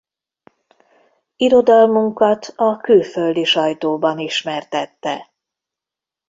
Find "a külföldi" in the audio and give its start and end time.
2.55-3.43